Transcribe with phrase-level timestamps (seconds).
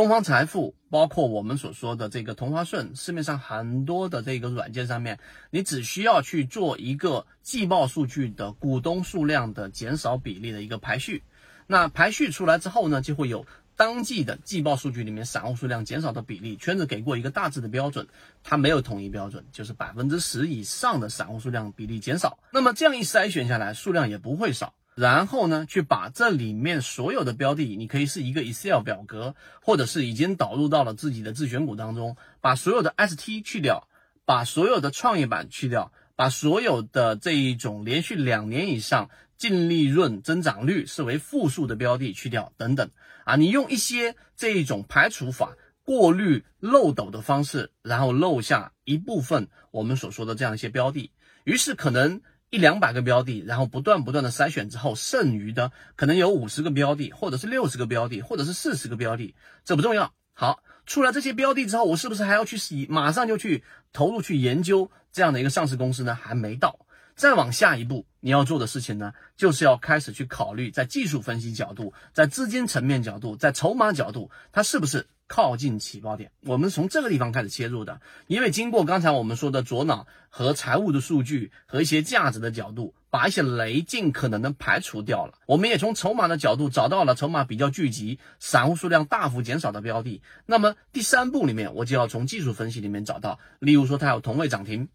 [0.00, 5.18] 东方财富，包括我们所说的这个同花顺，市面上很多的这个软件上面，
[5.50, 11.22] 你只需要去做一个季报数据的股东数量的减少比例的一个排序，
[11.66, 13.44] 那排序出来之后呢，就会有
[13.76, 18.08] 当季的季报数据里面散户数量减少的比例，圈子给过一个大致的标准，
[18.42, 24.72] 它没有统一标准，就是百分之十以上的散户数量比例减少，那么这样一筛选下来，数量也不会少。
[24.96, 33.88] 然后呢，去把这里面所有的标的，你可以是一个 Excel 表格，或者是已经导入到了自己的自选股当中，把所有的 ST 去掉，
[34.26, 42.90] 把所有的创业板去掉，把所有的这一种连续两年以上净利润增长率视为负数的标的去掉，等等
[43.24, 51.10] 啊，你用一些这一种排除法、过滤漏斗的方式，然后漏下一部分我们所说的这样一些标的，
[51.44, 52.20] 于是可能。
[52.50, 60.12] 一两百个标的，然后不断不断的筛选之后，剩余的可能有五十个标的，或者是六十个标的，或者是四十个标的，这不重要。
[60.34, 66.14] 好，出来这些标的之后，我是不是还要去洗，马上就去投入去研究这样的一个上市公司呢？
[66.14, 66.80] 还没到。
[67.14, 75.06] 再往下一步，你要做的事情呢，就是要开始去考虑，在技术分析角度，在资金层面角度，在筹码角度，它是不是？
[75.30, 78.00] 靠近起爆点，我们从这个地方开始切入的。
[78.26, 85.34] 因为经过刚才我们说的左脑和财务的数据和一些价值的角度，把一些雷尽可能的排除掉了。
[85.46, 90.20] 我们也从筹码的角度找到了筹码比较聚集、散户数量大幅减少的标的。
[90.46, 94.88] 那么第三步里面，我就要从技术分析里面找到，例如说它有同位涨停，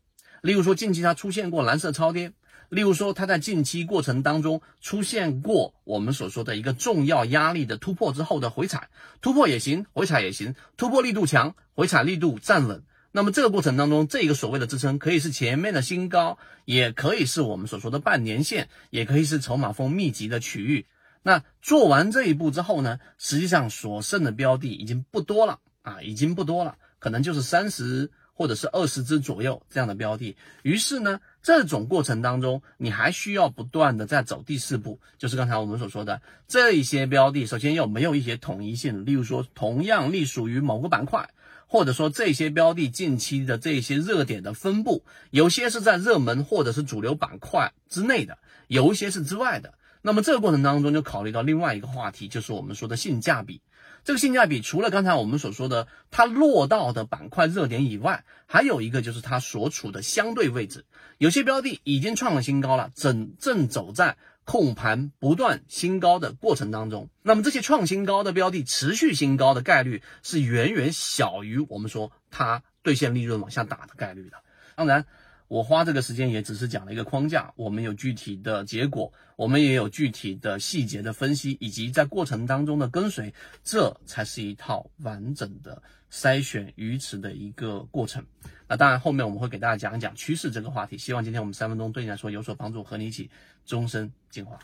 [0.46, 2.34] 例如说近期它出现过蓝色超跌。
[2.70, 8.90] 例如说，它在近期过程当中出现过我们所说的一个重要压力的突破之后的回踩，
[9.22, 12.84] 突破也行，回踩也行，突破力度强，回踩力度站稳。
[13.12, 20.88] 那么这个过程当中，这个所谓的支撑可以是前面的新高，也可以是我们所说的半年线，也可以是筹码峰密集的区域。
[21.22, 28.12] 那做完这一步之后呢，实际上所剩的标的已经不多了啊，已经不多了，可能就是三十。
[28.38, 41.30] 或者是二十只左右这样的标的，于是呢，这种过程当中，你还需要不断的在走第四步，就是刚才我们所说的这一些标的，首先有没有一些统一性，例如说同样隶属于某个板块，
[41.66, 48.38] 或者说这些标的近期的这些热点的分布，有些是在热门或者是主流板块之内的，
[48.68, 49.74] 有一些是之外的。
[50.06, 53.60] 那么这个过程当中就考虑到另外一个话题，就是我们说的性价比。
[54.04, 60.86] 这个性价比除了刚才我们所说的它落到的板块热点以外，还有一个就是它所处的相对位置。
[61.18, 67.10] 有些标的已经创了新高了，正正走在控盘不断新高的过程当中。
[67.24, 74.38] 那么这些创新高的标的持续新高的概率是远远小于我们说它兑现利润往下打的概率的。
[74.76, 75.08] 当然。
[75.48, 83.34] 我花这个时间也只是讲了一个框架，我们有具体的结果，我们也有具体的细节的分析，以及在过程当中的跟随，
[83.64, 88.26] 这才是一套完整的筛选鱼池的一个过程。
[88.68, 90.98] 那当然，后面我们会给大家讲一讲趋势这个话题。
[90.98, 93.30] 希望今天我们三分钟对你来说有所帮助，和你一起
[93.66, 94.58] 终身进化。